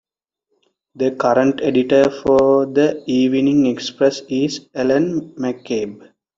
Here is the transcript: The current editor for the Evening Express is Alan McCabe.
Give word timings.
The 0.95 1.11
current 1.11 1.61
editor 1.61 2.09
for 2.09 2.65
the 2.65 3.03
Evening 3.05 3.67
Express 3.67 4.21
is 4.29 4.67
Alan 4.73 5.35
McCabe. 5.35 6.09